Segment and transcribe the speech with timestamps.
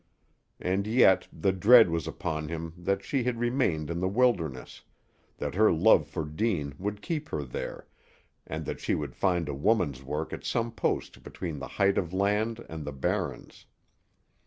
[0.59, 4.81] And yet the dread was upon him that she had remained in the wilderness,
[5.37, 7.85] that her love for Deane would keep her there,
[8.47, 12.13] and that she would find a woman's work at some post between the Height of
[12.13, 13.67] Land and the Barrens.